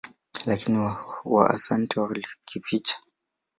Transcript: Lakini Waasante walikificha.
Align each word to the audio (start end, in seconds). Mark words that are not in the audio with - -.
Lakini 0.45 0.95
Waasante 1.25 1.99
walikificha. 1.99 3.01